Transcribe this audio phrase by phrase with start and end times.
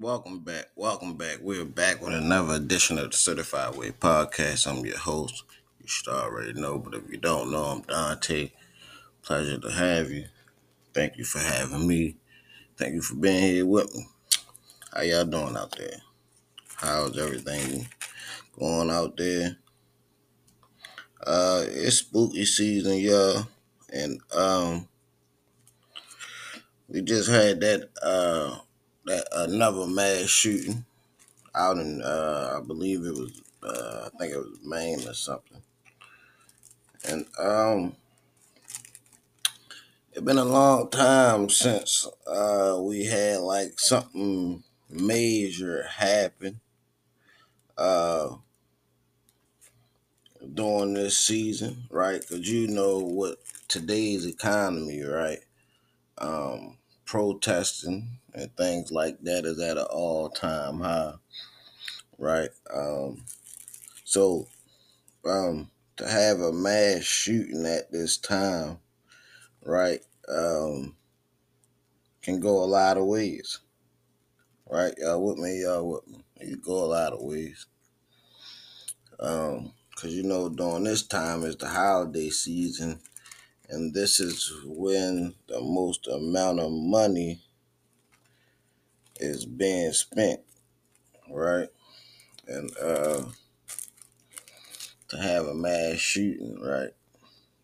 [0.00, 0.70] Welcome back.
[0.74, 1.38] Welcome back.
[1.40, 4.66] We're back with another edition of the Certified Way Podcast.
[4.66, 5.44] I'm your host.
[5.80, 8.50] You should already know, but if you don't know, I'm Dante.
[9.22, 10.24] Pleasure to have you.
[10.92, 12.16] Thank you for having me.
[12.76, 14.04] Thank you for being here with me.
[14.92, 15.98] How y'all doing out there?
[16.74, 17.86] How's everything
[18.58, 19.58] going out there?
[21.24, 23.46] Uh, it's spooky season, y'all,
[23.92, 24.88] and um,
[26.88, 28.58] we just had that uh
[29.06, 30.84] that another mass shooting
[31.54, 35.62] out in uh I believe it was uh I think it was Maine or something.
[37.08, 37.96] And um
[40.12, 46.60] it's been a long time since uh we had like something major happen
[47.76, 48.36] uh
[50.52, 52.26] during this season, right?
[52.26, 55.40] Cuz you know what today's economy, right?
[56.18, 56.78] Um
[57.14, 61.12] protesting and things like that is at an all-time high,
[62.18, 62.48] right?
[62.74, 63.24] Um
[64.04, 64.48] so
[65.24, 68.78] um to have a mass shooting at this time,
[69.64, 70.96] right, um,
[72.20, 73.60] can go a lot of ways.
[74.68, 74.94] Right?
[74.98, 76.24] Y'all with me, y'all with me.
[76.40, 77.66] Can go a lot of ways.
[79.20, 82.98] Um, cause you know during this time is the holiday season
[83.68, 87.40] and this is when the most amount of money
[89.20, 90.40] is being spent,
[91.30, 91.68] right?
[92.46, 93.24] And uh
[95.08, 96.90] to have a mass shooting, right,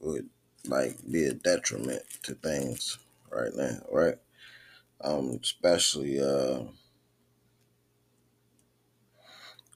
[0.00, 0.28] would
[0.66, 2.98] like be a detriment to things
[3.30, 4.16] right now, right?
[5.00, 6.60] Um, especially uh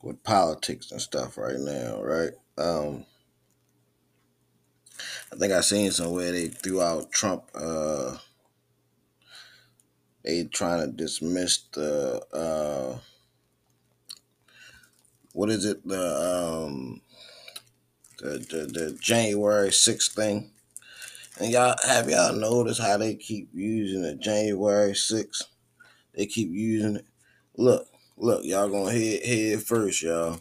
[0.03, 2.33] with politics and stuff right now, right?
[2.57, 3.05] Um
[5.33, 8.17] I think I seen somewhere they threw out Trump uh
[10.25, 12.99] they trying to dismiss the uh
[15.33, 17.01] what is it, the um
[18.19, 20.51] the the, the January 6th thing.
[21.41, 25.45] And y'all have y'all noticed how they keep using the January 6th?
[26.15, 27.07] They keep using it.
[27.57, 27.87] Look,
[28.17, 30.41] look, y'all gonna hear it first, y'all.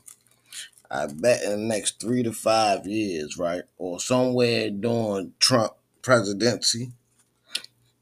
[0.89, 6.91] I bet in the next three to five years, right, or somewhere during Trump presidency,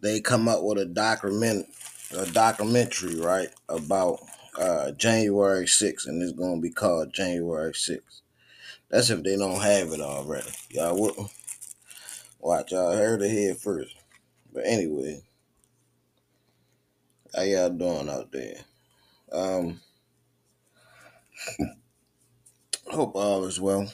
[0.02, 1.68] they come up with a document,
[2.16, 4.20] a documentary, right, about
[4.60, 8.22] uh, January 6th, and it's gonna be called January 6th.
[8.90, 10.52] That's if they don't have it already.
[10.70, 11.28] Y'all me?
[12.40, 13.96] Watch, y'all heard it here first.
[14.54, 15.24] But anyway,
[17.36, 18.58] how y'all doing out there?
[19.32, 19.82] Um,
[22.88, 23.92] hope all is well.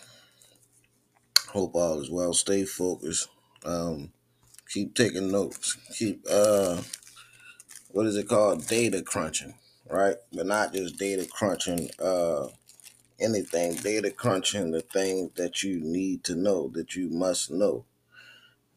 [1.50, 2.34] Hope all is well.
[2.34, 3.28] Stay focused.
[3.66, 4.12] Um,
[4.70, 5.78] keep taking notes.
[5.98, 6.82] Keep uh,
[7.90, 8.68] what is it called?
[8.68, 9.54] Data crunching,
[9.90, 10.16] right?
[10.34, 11.90] But not just data crunching.
[12.02, 12.48] Uh,
[13.22, 13.76] anything.
[13.76, 17.86] Data crunching the things that you need to know, that you must know.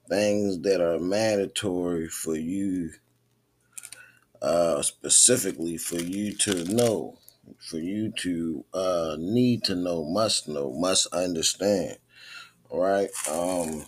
[0.09, 2.91] Things that are mandatory for you,
[4.43, 7.19] uh, specifically for you to know,
[7.59, 11.99] for you to uh, need to know, must know, must understand,
[12.71, 13.11] right?
[13.31, 13.85] Um,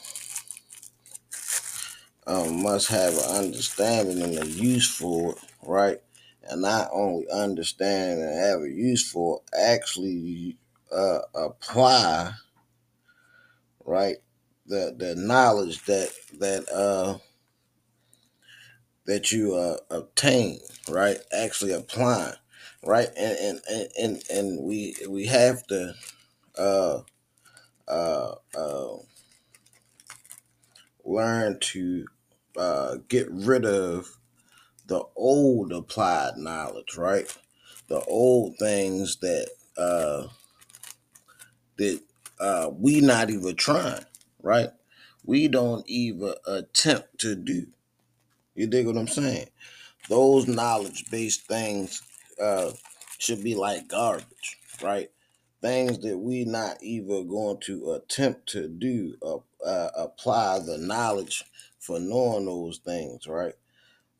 [2.26, 5.98] um, must have an understanding and a use for it, right?
[6.48, 10.56] And not only understand and have a use for it, actually
[10.92, 12.32] uh, apply,
[13.84, 14.16] right?
[14.66, 17.18] The the knowledge that that uh
[19.06, 21.18] that you uh obtain, right?
[21.32, 22.34] Actually applying,
[22.84, 23.08] right?
[23.16, 24.22] And and and and,
[24.64, 25.94] we we have to
[26.58, 27.00] uh
[27.88, 28.96] uh uh
[31.04, 32.06] learn to
[32.58, 34.08] uh get rid of
[34.86, 37.32] the old applied knowledge, right?
[37.88, 40.28] The old things that uh
[41.78, 42.00] that
[42.40, 44.04] uh we not even trying,
[44.42, 44.70] right?
[45.24, 47.66] We don't even attempt to do.
[48.54, 49.48] You dig what I'm saying?
[50.08, 52.02] Those knowledge based things
[52.42, 52.72] uh
[53.18, 55.10] should be like garbage, right?
[55.62, 61.44] Things that we not even going to attempt to do, uh, uh, apply the knowledge
[61.80, 63.54] for knowing those things, right?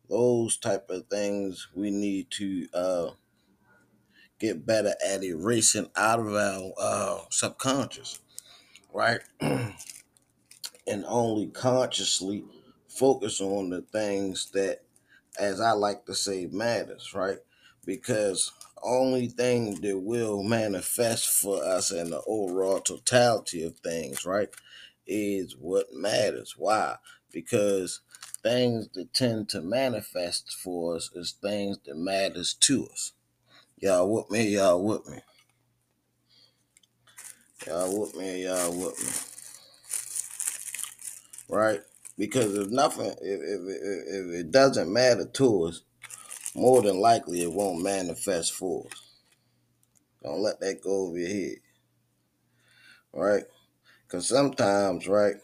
[0.09, 3.09] those type of things we need to uh,
[4.39, 8.19] get better at erasing out of our uh, subconscious,
[8.93, 9.21] right?
[9.41, 9.75] and
[11.07, 12.43] only consciously
[12.89, 14.81] focus on the things that,
[15.39, 17.39] as I like to say, matters, right?
[17.87, 18.53] Because
[18.83, 24.49] only thing that will manifest for us in the overall totality of things, right,
[25.07, 26.55] is what matters.
[26.57, 26.97] Why?
[27.33, 28.01] Because
[28.43, 33.13] things that tend to manifest for us is things that matters to us
[33.79, 34.55] Y'all with me?
[34.55, 35.19] Y'all with me?
[37.67, 38.45] Y'all with me?
[38.45, 39.33] Y'all with me?
[41.55, 41.81] Right?
[42.17, 45.81] Because if nothing, if, if, if, if it doesn't matter to us,
[46.57, 49.11] more than likely it won't manifest for us.
[50.23, 51.57] Don't let that go over your head.
[53.13, 53.43] Right?
[54.03, 55.35] Because sometimes, right,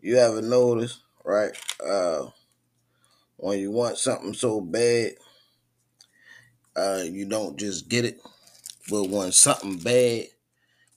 [0.00, 1.50] you ever notice, right,
[1.84, 2.26] uh,
[3.36, 5.12] when you want something so bad,
[6.76, 8.20] uh, you don't just get it.
[8.88, 10.26] But when something bad,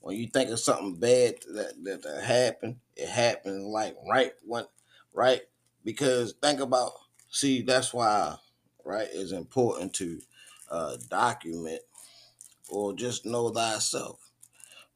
[0.00, 4.64] when you think of something bad that, that, that happened, it happens like right when,
[5.12, 5.40] right?
[5.84, 6.92] Because think about,
[7.30, 8.36] see, that's why,
[8.84, 10.20] right, it's important to
[10.70, 11.82] uh, document
[12.68, 14.30] or just know thyself,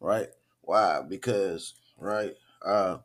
[0.00, 0.28] right?
[0.62, 1.02] Why?
[1.08, 2.34] Because, right,
[2.64, 2.98] uh,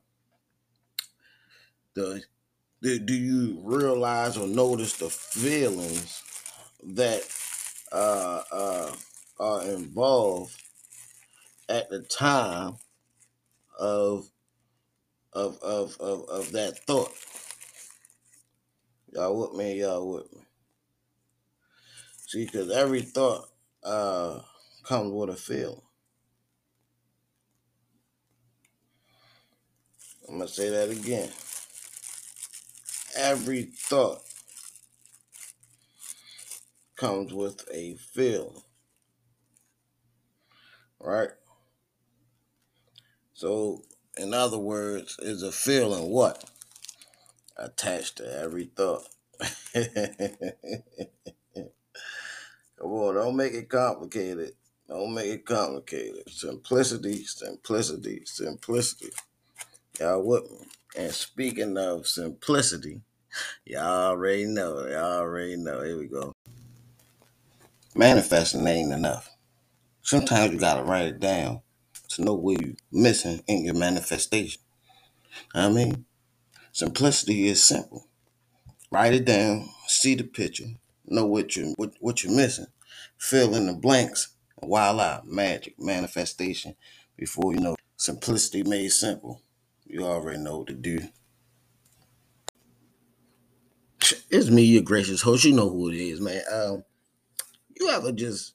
[1.94, 2.24] the
[2.82, 6.22] do, do you realize or notice the feelings
[6.84, 7.24] that
[7.92, 8.96] uh, uh,
[9.40, 10.62] are involved
[11.70, 12.78] at the time
[13.80, 14.30] of
[15.34, 17.14] of of of, of that thought?
[19.14, 19.80] Y'all with me?
[19.80, 20.42] Y'all with me?
[22.28, 23.46] See, because every thought
[23.84, 24.40] uh,
[24.84, 25.82] comes with a feeling.
[30.28, 31.30] I'm gonna say that again.
[33.16, 34.22] Every thought
[36.98, 38.62] comes with a feeling,
[41.00, 41.30] right?
[43.34, 43.84] So,
[44.18, 46.44] in other words, is a feeling what
[47.58, 49.08] attached to every thought.
[52.80, 54.54] Come on, don't make it complicated.
[54.88, 56.30] Don't make it complicated.
[56.30, 59.10] Simplicity, simplicity, simplicity.
[60.00, 60.58] Y'all with me?
[60.96, 63.02] And speaking of simplicity,
[63.66, 64.86] y'all already know.
[64.88, 65.84] Y'all already know.
[65.84, 66.34] Here we go.
[67.96, 69.30] Manifesting ain't enough.
[70.02, 71.62] Sometimes you gotta write it down
[72.10, 74.62] to know where you missing in your manifestation.
[75.54, 76.06] I mean,
[76.78, 78.06] simplicity is simple.
[78.92, 80.66] Write it down, see the picture,
[81.08, 82.68] know what you what, what you're missing,
[83.18, 86.76] fill in the blanks, and voila, magic, manifestation.
[87.16, 89.42] Before you know, simplicity made simple.
[89.88, 91.00] You already know what to do.
[94.30, 95.46] It's me, your gracious host.
[95.46, 96.44] You know who it is, man.
[96.52, 96.84] Um,
[97.76, 98.54] you ever just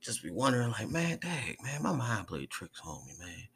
[0.00, 3.48] just be wondering, like, man, dang, man, my mind played tricks on me, man.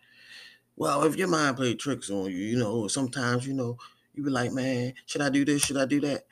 [0.74, 3.78] Well, if your mind played tricks on you, you know, sometimes, you know,
[4.18, 5.62] you be like, man, should I do this?
[5.62, 6.24] Should I do that?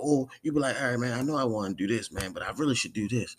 [0.00, 2.32] Or you be like, all right, man, I know I want to do this, man,
[2.32, 3.36] but I really should do this.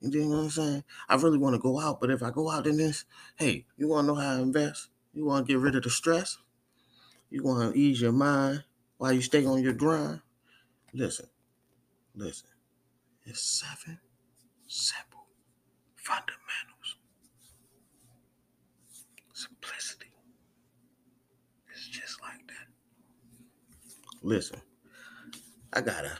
[0.00, 0.84] You know what I'm saying?
[1.08, 3.88] I really want to go out, but if I go out in this, hey, you
[3.88, 4.90] want to know how to invest?
[5.12, 6.38] You want to get rid of the stress?
[7.30, 8.62] You want to ease your mind
[8.98, 10.20] while you stay on your grind?
[10.94, 11.26] Listen,
[12.14, 12.50] listen.
[13.24, 13.98] It's seven
[14.68, 15.26] simple
[15.96, 16.96] fundamentals.
[19.32, 20.12] Simplicity.
[21.72, 22.68] It's just like that.
[24.22, 24.60] Listen,
[25.72, 26.18] I got a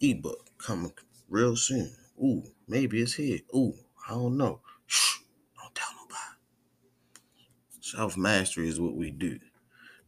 [0.00, 0.92] ebook coming
[1.28, 1.92] real soon.
[2.22, 3.40] Ooh, maybe it's here.
[3.54, 3.74] Ooh,
[4.08, 4.60] I don't know.
[4.86, 5.18] Shh,
[5.60, 6.36] don't tell nobody.
[7.80, 9.38] Self mastery is what we do.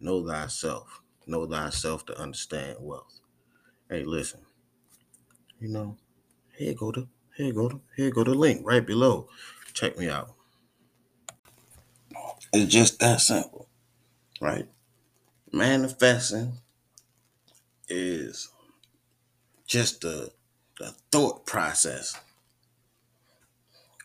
[0.00, 1.02] Know thyself.
[1.26, 3.20] Know thyself to understand wealth.
[3.88, 4.40] Hey, listen.
[5.60, 5.96] You know,
[6.56, 9.28] here go to here go to here go the link right below.
[9.74, 10.34] Check me out.
[12.52, 13.68] It's just that simple,
[14.40, 14.66] right?
[15.52, 16.58] Manifesting
[17.90, 18.48] is
[19.66, 20.32] just the
[20.78, 22.18] the thought process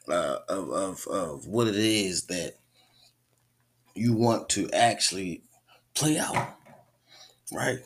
[0.10, 2.56] uh, of, of of what it is that
[3.96, 5.44] you want to actually
[5.94, 6.58] play out,
[7.54, 7.80] right?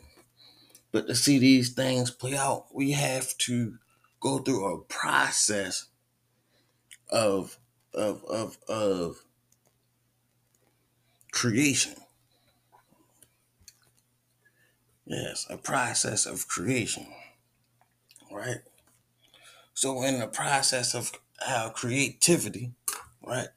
[0.92, 3.76] But to see these things play out, we have to
[4.20, 5.86] go through a process
[7.10, 7.58] of
[7.94, 9.24] of of of
[11.32, 11.96] creation.
[15.10, 17.08] Yes, a process of creation,
[18.32, 18.60] right?
[19.74, 21.12] So in the process of
[21.48, 22.74] our creativity,
[23.26, 23.48] right,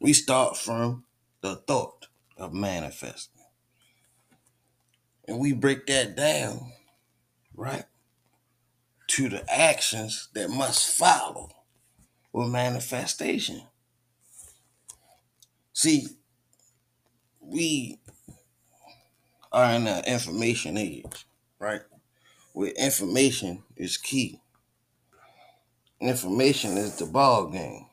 [0.00, 1.04] we start from
[1.42, 3.44] the thought of manifesting,
[5.28, 6.72] and we break that down,
[7.54, 7.84] right,
[9.06, 11.50] to the actions that must follow
[12.32, 13.62] with manifestation.
[15.72, 16.08] See,
[17.40, 18.00] we
[19.52, 21.26] are in an information age,
[21.58, 21.82] right?
[22.52, 24.40] Where information is key.
[26.00, 27.86] Information is the ball game.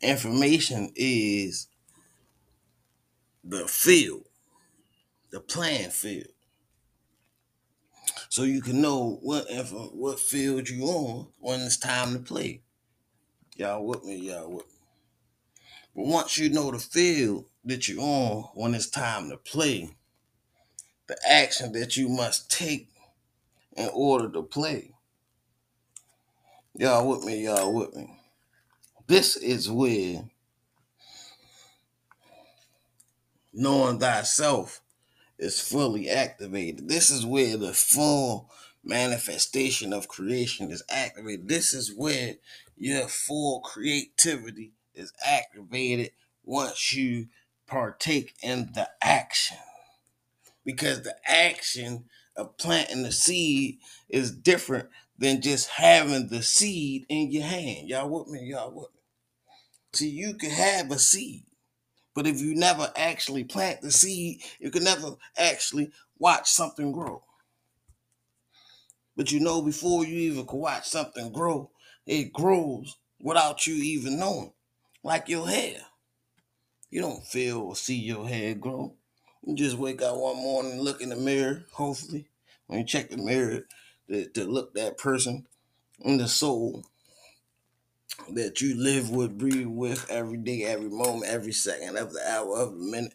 [0.00, 1.68] Information is
[3.44, 4.24] the field,
[5.30, 6.28] the playing field.
[8.28, 9.46] so you can know what
[9.94, 12.62] what field you on when it's time to play.
[13.56, 14.16] Y'all with me?
[14.16, 14.72] Y'all with me?
[15.96, 19.90] But once you know the field that you're on when it's time to play,
[21.06, 22.88] the action that you must take
[23.76, 24.92] in order to play.
[26.74, 27.44] Y'all with me?
[27.44, 28.18] Y'all with me?
[29.06, 30.24] This is where
[33.52, 34.80] knowing thyself
[35.38, 36.88] is fully activated.
[36.88, 38.50] This is where the full
[38.84, 41.48] manifestation of creation is activated.
[41.48, 42.34] This is where
[42.76, 46.10] your full creativity is activated
[46.44, 47.28] once you
[47.68, 49.58] partake in the action.
[50.64, 52.06] Because the action
[52.36, 57.88] of planting the seed is different than just having the seed in your hand.
[57.88, 58.46] Y'all with me?
[58.46, 59.00] Y'all with me?
[59.94, 61.44] See, you can have a seed
[62.18, 67.22] but if you never actually plant the seed, you can never actually watch something grow.
[69.16, 71.70] But you know, before you even can watch something grow,
[72.06, 74.52] it grows without you even knowing.
[75.04, 75.78] Like your hair.
[76.90, 78.94] You don't feel or see your hair grow.
[79.44, 82.28] You just wake up one morning, look in the mirror, hopefully,
[82.66, 83.62] when you check the mirror
[84.08, 85.46] to, to look that person
[86.00, 86.84] in the soul
[88.30, 92.58] that you live with, breathe with every day, every moment, every second of the hour,
[92.58, 93.14] of the minute,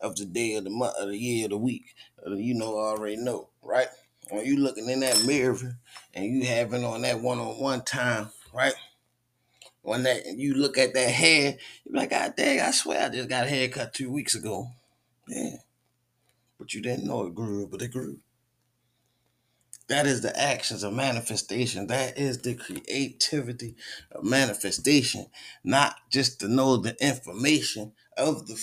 [0.00, 1.94] of the day, of the month, of the year, of the week.
[2.26, 3.88] Uh, you know, already know, right?
[4.30, 5.78] When you looking in that mirror
[6.14, 8.74] and you having on that one-on-one time, right?
[9.88, 13.08] When that you look at that hair, you be like, God dang, I swear I
[13.08, 14.68] just got a haircut two weeks ago.
[15.28, 15.56] Yeah.
[16.58, 18.18] But you didn't know it grew, but it grew.
[19.88, 21.86] That is the actions of manifestation.
[21.86, 23.76] That is the creativity
[24.12, 25.26] of manifestation,
[25.64, 28.56] not just to know the information of the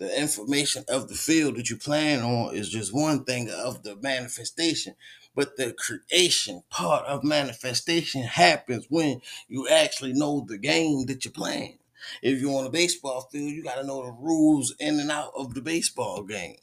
[0.00, 3.96] the information of the field that you plan on is just one thing of the
[3.96, 4.94] manifestation.
[5.34, 11.32] But the creation part of manifestation happens when you actually know the game that you're
[11.32, 11.78] playing.
[12.22, 15.32] If you're on a baseball field, you got to know the rules in and out
[15.36, 16.56] of the baseball game.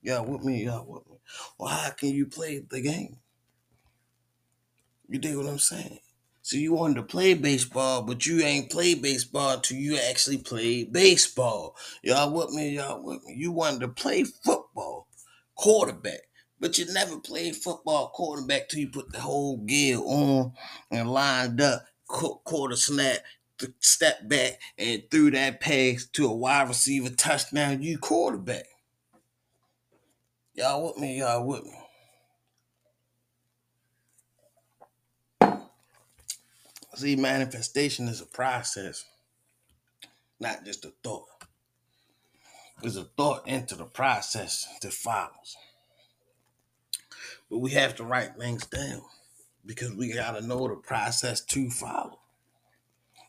[0.00, 0.64] Y'all with me?
[0.64, 1.16] Y'all with me?
[1.58, 3.16] Well, how can you play the game?
[5.08, 5.98] You dig what I'm saying?
[6.42, 10.92] So you wanted to play baseball, but you ain't played baseball until you actually played
[10.92, 11.76] baseball.
[12.02, 12.70] Y'all with me?
[12.70, 13.34] Y'all with me?
[13.36, 15.06] You wanted to play football,
[15.54, 16.22] quarterback,
[16.58, 20.52] but you never played football quarterback till you put the whole gear on
[20.90, 23.18] and lined up, quarter snap,
[23.80, 27.82] step back, and threw that pass to a wide receiver touchdown.
[27.82, 28.64] You quarterback.
[30.54, 31.18] Y'all with me?
[31.18, 31.74] Y'all with me?
[37.00, 39.06] See, manifestation is a process,
[40.38, 41.28] not just a thought.
[42.82, 45.56] There's a thought into the process that follows.
[47.48, 49.00] But we have to write things down
[49.64, 52.18] because we got to know the process to follow.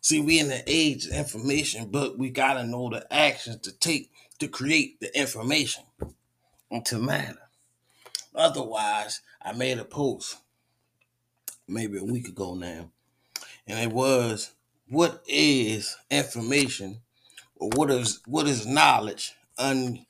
[0.02, 3.72] See, we in the age of information, but we got to know the actions to
[3.72, 5.86] take to create the information
[6.70, 7.48] into matter.
[8.36, 10.40] Otherwise, I made a post
[11.70, 12.90] maybe a week ago now
[13.72, 14.52] and it was
[14.90, 17.00] what is information?
[17.56, 20.06] Or what is what is knowledge un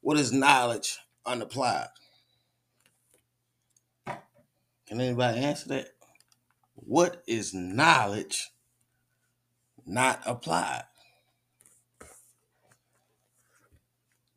[0.00, 1.88] what is knowledge unapplied?
[4.88, 5.90] Can anybody answer that?
[6.74, 8.50] What is knowledge
[9.86, 10.84] not applied?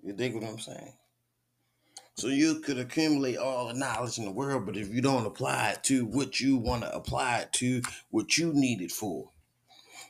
[0.02, 0.94] You think what i'm saying
[2.20, 5.72] so you could accumulate all the knowledge in the world, but if you don't apply
[5.72, 9.32] it to what you want to apply it to, what you need it for.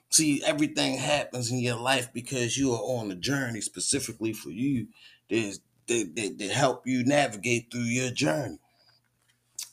[0.09, 4.87] See, everything happens in your life because you are on a journey specifically for you
[5.29, 8.57] that, that, that help you navigate through your journey.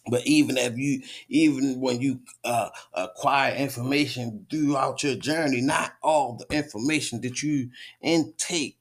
[0.08, 6.36] But even if you, even when you uh, acquire information throughout your journey, not all
[6.36, 7.70] the information that you
[8.02, 8.76] intake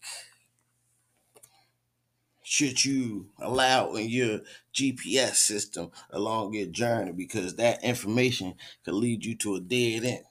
[2.45, 9.25] should you allow in your GPS system along your journey because that information could lead
[9.25, 10.25] you to a dead end.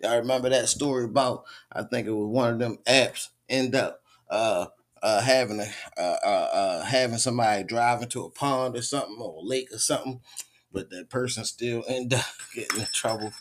[0.00, 4.00] Y'all remember that story about I think it was one of them apps end up
[4.30, 4.66] uh
[5.02, 5.66] uh having a
[6.00, 9.78] uh, uh, uh having somebody driving to a pond or something or a lake or
[9.78, 10.20] something,
[10.70, 13.32] but that person still end up getting in trouble.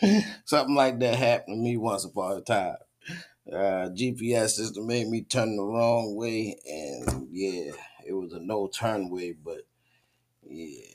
[0.44, 2.76] something like that happened to me once upon a time
[3.52, 7.72] uh, GPS system made me turn the wrong way, and yeah,
[8.06, 9.66] it was a no turn way, but
[10.48, 10.86] yeah.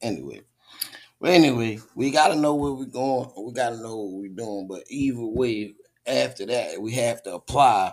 [0.00, 0.40] Anyway,
[1.20, 3.30] but anyway, we gotta know where we're going.
[3.36, 4.66] We gotta know what we're doing.
[4.68, 5.74] But either way,
[6.06, 7.92] after that, we have to apply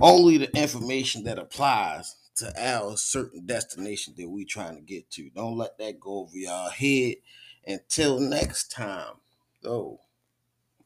[0.00, 5.30] only the information that applies to our certain destination that we're trying to get to.
[5.30, 7.16] Don't let that go over y'all head.
[7.66, 9.14] Until next time,
[9.62, 10.00] though.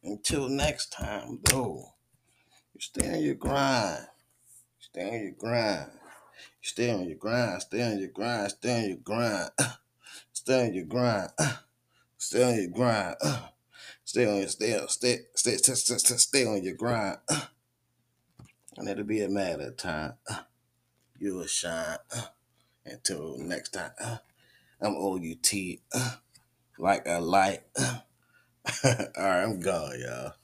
[0.02, 1.94] Until next time, though.
[2.74, 4.06] You stay on your grind.
[4.78, 5.90] Stay on your grind.
[6.62, 7.62] Stay on your grind.
[7.62, 8.50] Stay on your grind.
[8.50, 9.50] Stay on your grind.
[10.32, 11.30] Stay on your grind.
[12.18, 13.16] Stay on your grind.
[14.04, 17.18] Stay on your stay stay stay stay, stay, stay on your grind.
[18.76, 20.14] And it'll be a matter of time.
[21.18, 21.98] You'll shine.
[22.86, 23.90] Until next time.
[24.80, 25.52] I'm OUT
[26.78, 27.64] like a light.
[28.84, 30.34] All right, I'm gone, y'all.